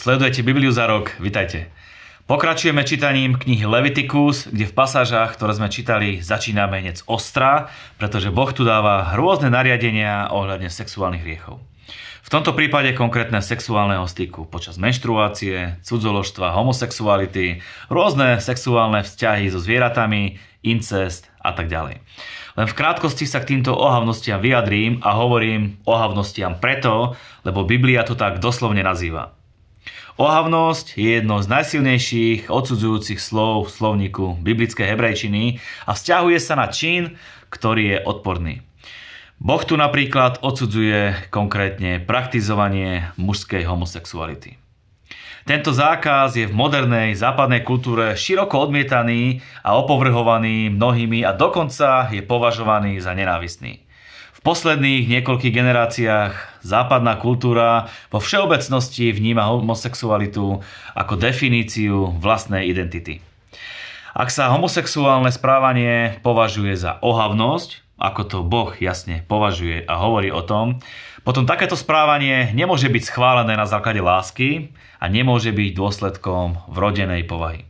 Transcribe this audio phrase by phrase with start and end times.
[0.00, 1.68] Sledujete Bibliu za rok, vitajte.
[2.24, 7.68] Pokračujeme čítaním knihy Leviticus, kde v pasážach, ktoré sme čítali, začíname hneď ostra,
[8.00, 11.60] pretože Boh tu dáva rôzne nariadenia ohľadne sexuálnych hriechov.
[12.24, 17.60] V tomto prípade konkrétne sexuálneho styku počas menštruácie, cudzoložstva, homosexuality,
[17.92, 22.00] rôzne sexuálne vzťahy so zvieratami, incest a tak ďalej.
[22.56, 28.16] Len v krátkosti sa k týmto ohavnostiam vyjadrím a hovorím ohavnostiam preto, lebo Biblia to
[28.16, 29.36] tak doslovne nazýva.
[30.18, 36.66] Ohavnosť je jedno z najsilnejších odsudzujúcich slov v slovníku biblickej hebrejčiny a vzťahuje sa na
[36.66, 37.20] čin,
[37.52, 38.54] ktorý je odporný.
[39.40, 44.60] Boh tu napríklad odsudzuje konkrétne praktizovanie mužskej homosexuality.
[45.48, 52.20] Tento zákaz je v modernej západnej kultúre široko odmietaný a opovrhovaný mnohými a dokonca je
[52.20, 53.80] považovaný za nenávistný.
[54.36, 60.60] V posledných niekoľkých generáciách západná kultúra vo všeobecnosti vníma homosexualitu
[60.96, 63.24] ako definíciu vlastnej identity.
[64.10, 70.40] Ak sa homosexuálne správanie považuje za ohavnosť, ako to Boh jasne považuje a hovorí o
[70.40, 70.80] tom,
[71.20, 77.68] potom takéto správanie nemôže byť schválené na základe lásky a nemôže byť dôsledkom vrodenej povahy.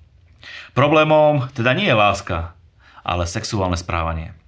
[0.73, 2.55] Problémom teda nie je láska,
[3.03, 4.40] ale sexuálne správanie.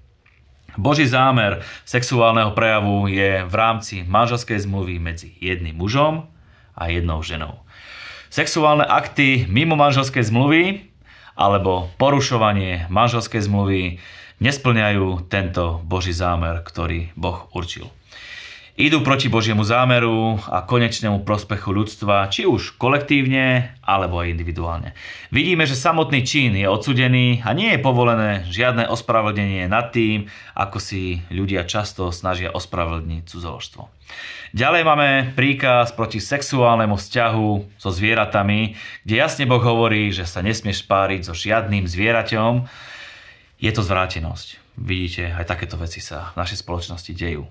[0.77, 6.29] Boží zámer sexuálneho prejavu je v rámci manželskej zmluvy medzi jedným mužom
[6.73, 7.61] a jednou ženou.
[8.33, 10.89] Sexuálne akty mimo manželskej zmluvy
[11.37, 14.01] alebo porušovanie manželskej zmluvy
[14.41, 17.93] nesplňajú tento Boží zámer, ktorý Boh určil
[18.73, 24.97] idú proti Božiemu zámeru a konečnému prospechu ľudstva, či už kolektívne alebo aj individuálne.
[25.29, 30.81] Vidíme, že samotný čin je odsudený a nie je povolené žiadne ospravedlnenie nad tým, ako
[30.81, 33.83] si ľudia často snažia ospravedlniť cudzoložstvo.
[34.53, 40.85] Ďalej máme príkaz proti sexuálnemu vzťahu so zvieratami, kde jasne Boh hovorí, že sa nesmieš
[40.85, 42.69] spáriť so žiadnym zvieraťom.
[43.61, 44.61] Je to zvrátenosť.
[44.77, 47.45] Vidíte, aj takéto veci sa v našej spoločnosti dejú.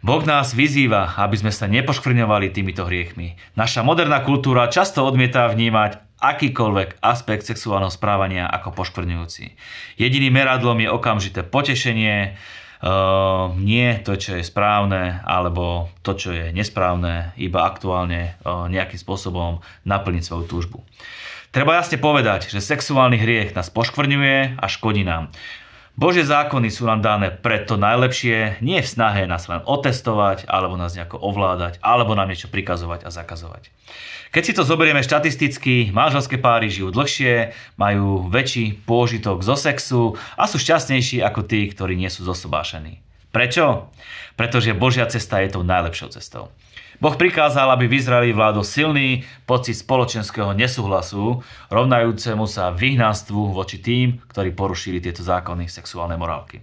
[0.00, 3.36] Boh nás vyzýva, aby sme sa nepoškvrňovali týmito hriechmi.
[3.52, 9.44] Naša moderná kultúra často odmieta vnímať akýkoľvek aspekt sexuálneho správania ako poškvrňujúci.
[10.00, 12.36] Jediným meradlom je okamžité potešenie,
[12.80, 18.96] Uh, nie to, čo je správne, alebo to, čo je nesprávne, iba aktuálne uh, nejakým
[18.96, 20.80] spôsobom naplniť svoju túžbu.
[21.52, 25.28] Treba jasne povedať, že sexuálny hriech nás poškvrňuje a škodí nám.
[26.00, 30.96] Božie zákony sú nám dané preto najlepšie, nie v snahe nás len otestovať, alebo nás
[30.96, 33.68] nejako ovládať, alebo nám niečo prikazovať a zakazovať.
[34.32, 40.48] Keď si to zoberieme štatisticky, manželské páry žijú dlhšie, majú väčší pôžitok zo sexu a
[40.48, 43.04] sú šťastnejší ako tí, ktorí nie sú zosobášení.
[43.28, 43.92] Prečo?
[44.40, 46.48] Pretože Božia cesta je tou najlepšou cestou.
[47.00, 51.40] Boh prikázal, aby v Izraeli vládol silný pocit spoločenského nesúhlasu,
[51.72, 56.60] rovnajúcemu sa vyhnanstvu voči tým, ktorí porušili tieto zákony sexuálnej morálky.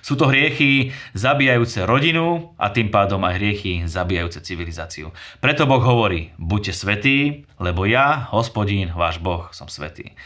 [0.00, 5.12] Sú to hriechy zabíjajúce rodinu a tým pádom aj hriechy zabíjajúce civilizáciu.
[5.42, 7.18] Preto Boh hovorí, buďte svetí,
[7.60, 10.16] lebo ja, hospodín, váš Boh, som svetý.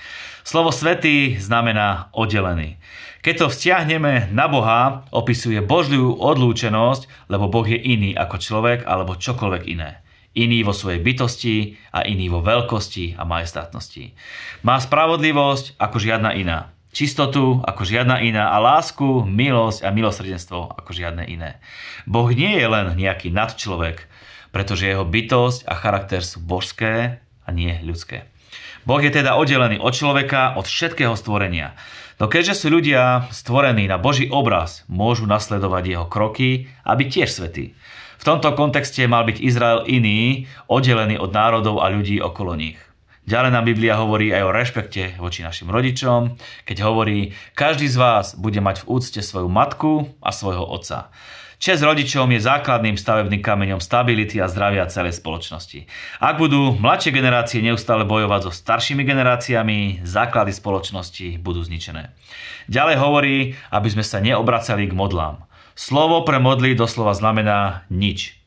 [0.43, 2.79] Slovo svetý znamená oddelený.
[3.23, 9.15] Keď to vzťahneme na Boha, opisuje Božiu odlúčenosť, lebo Boh je iný ako človek alebo
[9.15, 10.03] čokoľvek iné.
[10.35, 14.19] Iný vo svojej bytosti a iný vo veľkosti a majestátnosti.
[14.67, 16.75] Má spravodlivosť ako žiadna iná.
[16.93, 21.57] Čistotu ako žiadna iná a lásku, milosť a milosrdenstvo ako žiadne iné.
[22.05, 24.13] Boh nie je len nejaký nadčlovek,
[24.53, 28.29] pretože jeho bytosť a charakter sú božské a nie ľudské.
[28.85, 31.73] Boh je teda oddelený od človeka, od všetkého stvorenia.
[32.21, 37.31] No keďže sú ľudia stvorení na Boží obraz, môžu nasledovať jeho kroky a byť tiež
[37.33, 37.73] svetí.
[38.21, 42.79] V tomto kontexte mal byť Izrael iný, oddelený od národov a ľudí okolo nich.
[43.23, 46.35] Ďalej nám Biblia hovorí aj o rešpekte voči našim rodičom,
[46.67, 51.15] keď hovorí, každý z vás bude mať v úcte svoju matku a svojho otca.
[51.63, 55.87] Čes rodičom je základným stavebným kameňom stability a zdravia celej spoločnosti.
[56.19, 62.11] Ak budú mladšie generácie neustále bojovať so staršími generáciami, základy spoločnosti budú zničené.
[62.67, 63.37] Ďalej hovorí,
[63.71, 65.47] aby sme sa neobracali k modlám.
[65.79, 68.42] Slovo pre modly doslova znamená nič.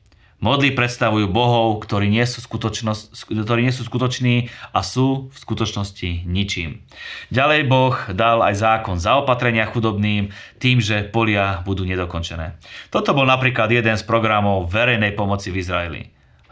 [0.46, 6.86] Modly predstavujú bohov, ktorí nie, sú ktorí nie sú skutoční a sú v skutočnosti ničím.
[7.34, 10.30] Ďalej Boh dal aj zákon zaopatrenia chudobným
[10.62, 12.62] tým, že polia budú nedokončené.
[12.94, 16.02] Toto bol napríklad jeden z programov verejnej pomoci v Izraeli.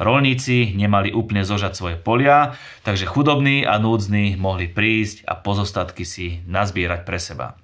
[0.02, 6.42] Rolníci nemali úplne zožať svoje polia, takže chudobní a núdzni mohli prísť a pozostatky si
[6.50, 7.62] nazbierať pre seba.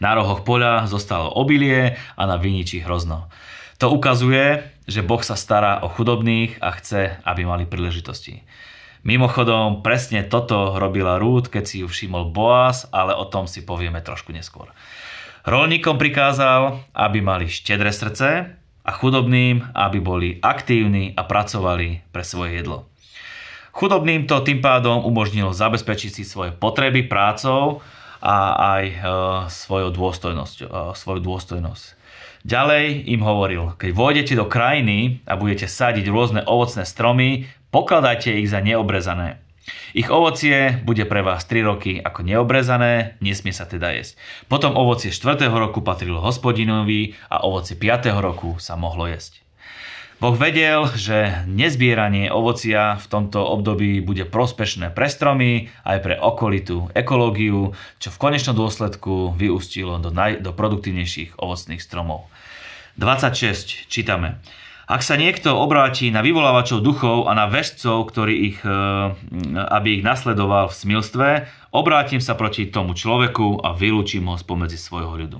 [0.00, 3.28] Na rohoch poľa zostalo obilie a na viniči hrozno.
[3.78, 8.42] To ukazuje, že Boh sa stará o chudobných a chce, aby mali príležitosti.
[9.06, 14.02] Mimochodom, presne toto robila Rút, keď si ju všimol Boaz, ale o tom si povieme
[14.02, 14.74] trošku neskôr.
[15.46, 18.50] Rolníkom prikázal, aby mali štedré srdce
[18.82, 22.90] a chudobným, aby boli aktívni a pracovali pre svoje jedlo.
[23.70, 27.78] Chudobným to tým pádom umožnilo zabezpečiť si svoje potreby prácou
[28.18, 28.96] a aj e,
[29.46, 30.66] svojou dôstojnosť, e,
[30.98, 31.97] svoju dôstojnosť.
[32.46, 38.50] Ďalej im hovoril, keď vôjdete do krajiny a budete sadiť rôzne ovocné stromy, pokladajte ich
[38.50, 39.42] za neobrezané.
[39.92, 44.16] Ich ovocie bude pre vás 3 roky ako neobrezané, nesmie sa teda jesť.
[44.48, 45.48] Potom ovocie 4.
[45.52, 48.12] roku patrilo hospodinovi a ovocie 5.
[48.16, 49.47] roku sa mohlo jesť.
[50.18, 56.90] Boh vedel, že nezbieranie ovocia v tomto období bude prospešné pre stromy aj pre okolitú
[56.90, 57.70] ekológiu,
[58.02, 62.26] čo v konečnom dôsledku vyústilo do, naj, do produktívnejších ovocných stromov.
[62.98, 64.42] 26 čítame.
[64.90, 68.74] Ak sa niekto obráti na vyvolávačov duchov a na vežcov, ktorý ich, e,
[69.54, 71.28] aby ich nasledoval v smilstve,
[71.70, 75.38] obrátim sa proti tomu človeku a vylúčim ho spomedzi svojho ľudu.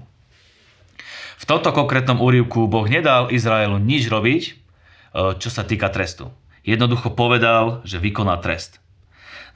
[1.38, 4.67] V tomto konkrétnom úrivku Boh nedal Izraelu nič robiť,
[5.14, 6.28] čo sa týka trestu.
[6.66, 8.82] Jednoducho povedal, že vykoná trest.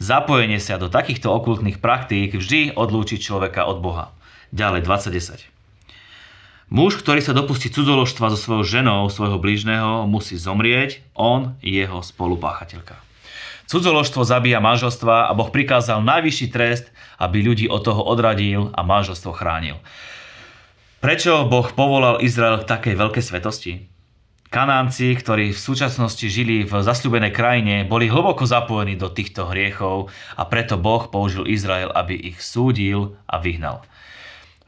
[0.01, 4.11] Zapojenie sa do takýchto okultných praktík vždy odlúči človeka od Boha.
[4.51, 5.53] Ďalej 2010.
[6.73, 12.01] Muž, ktorý sa dopustí cudzoložstva so svojou ženou svojho blížneho, musí zomrieť, on je jeho
[12.01, 12.97] spolupáchateľka.
[13.69, 16.89] Cudzoložstvo zabíja manželstva a Boh prikázal najvyšší trest,
[17.21, 19.77] aby ľudí od toho odradil a manželstvo chránil.
[21.05, 23.92] Prečo Boh povolal Izrael k takej veľkej svetosti?
[24.53, 30.45] Kanánci, ktorí v súčasnosti žili v zasľubenej krajine, boli hlboko zapojení do týchto hriechov a
[30.45, 33.81] preto Boh použil Izrael, aby ich súdil a vyhnal.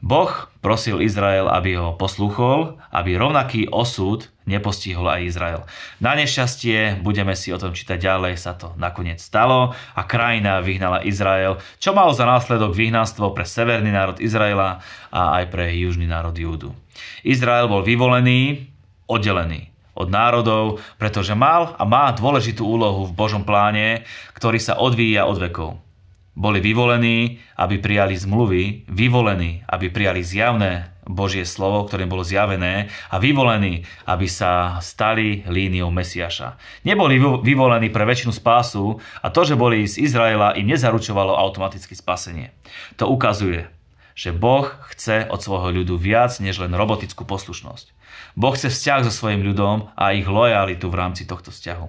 [0.01, 5.61] Boh prosil Izrael, aby ho poslúchol, aby rovnaký osud nepostihol aj Izrael.
[6.01, 11.05] Na nešťastie, budeme si o tom čítať ďalej, sa to nakoniec stalo a krajina vyhnala
[11.05, 14.81] Izrael, čo malo za následok vyhnanstvo pre severný národ Izraela
[15.13, 16.73] a aj pre južný národ Júdu.
[17.21, 18.65] Izrael bol vyvolený,
[19.05, 24.03] oddelený od národov, pretože mal a má dôležitú úlohu v Božom pláne,
[24.35, 25.79] ktorý sa odvíja od vekov.
[26.35, 33.15] Boli vyvolení, aby prijali zmluvy, vyvolení, aby prijali zjavné Božie slovo, ktoré bolo zjavené a
[33.21, 36.59] vyvolení, aby sa stali líniou Mesiaša.
[36.83, 42.51] Neboli vyvolení pre väčšinu spásu a to, že boli z Izraela im nezaručovalo automaticky spasenie.
[42.99, 43.71] To ukazuje,
[44.15, 47.91] že Boh chce od svojho ľudu viac než len robotickú poslušnosť.
[48.35, 51.87] Boh chce vzťah so svojim ľudom a ich lojalitu v rámci tohto vzťahu.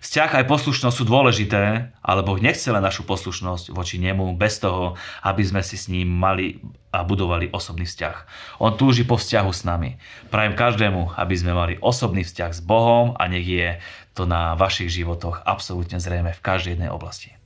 [0.00, 4.96] Vzťah aj poslušnosť sú dôležité, ale Boh nechce len našu poslušnosť voči nemu bez toho,
[5.20, 8.16] aby sme si s ním mali a budovali osobný vzťah.
[8.64, 10.00] On túži po vzťahu s nami.
[10.32, 13.76] Prajem každému, aby sme mali osobný vzťah s Bohom a nech je
[14.16, 17.37] to na vašich životoch absolútne zrejme v každej jednej oblasti.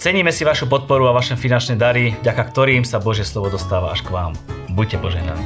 [0.00, 4.00] Ceníme si vašu podporu a vaše finančné dary, vďaka ktorým sa Božie slovo dostáva až
[4.00, 4.32] k vám.
[4.72, 5.44] Buďte požehnaní.